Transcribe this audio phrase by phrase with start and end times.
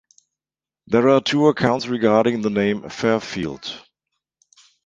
[0.87, 3.79] There are two accounts regarding the name "Fairfield".